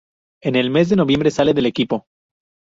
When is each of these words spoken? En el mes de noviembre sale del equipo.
En 0.41 0.55
el 0.55 0.71
mes 0.71 0.89
de 0.89 0.95
noviembre 0.95 1.29
sale 1.29 1.53
del 1.53 1.67
equipo. 1.67 2.07